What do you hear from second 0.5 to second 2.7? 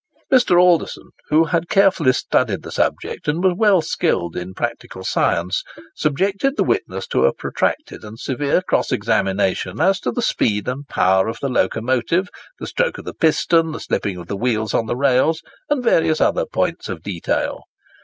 Alderson, who had carefully studied